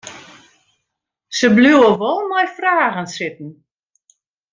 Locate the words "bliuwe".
1.55-1.89